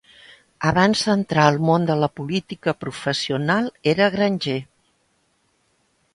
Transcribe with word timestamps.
Abans 0.69 1.03
d'entrar 1.09 1.43
al 1.49 1.59
món 1.67 1.85
de 1.89 1.97
la 2.05 2.09
política 2.21 2.73
professional 2.85 3.69
era 3.93 4.09
granger. 4.19 4.59